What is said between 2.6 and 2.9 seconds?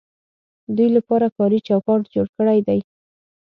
دی.